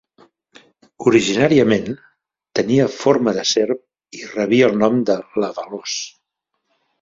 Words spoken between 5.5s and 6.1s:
Veloç".